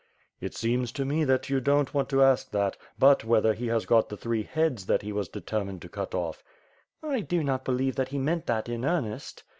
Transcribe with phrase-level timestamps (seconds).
[0.39, 3.85] "It seems to me that you don't want to ask that, but whether he has
[3.85, 6.43] got the three heads that he was determined to cut off."
[7.03, 9.43] "I do not believe that he meant that in earnest."